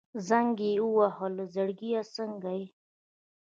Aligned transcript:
زنګ 0.27 0.53
يې 0.67 0.73
ووهه 0.83 1.25
الو 1.27 1.45
زړګيه 1.53 2.01
څنګه 2.15 2.51
يې. 2.59 2.65